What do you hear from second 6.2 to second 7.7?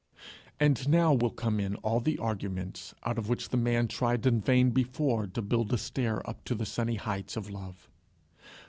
up to the sunny heights of